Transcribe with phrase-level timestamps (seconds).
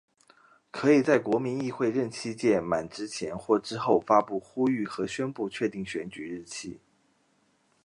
[0.71, 6.79] 可以在国民议会任期届满之前或之后发布呼吁和宣布确定选举日期。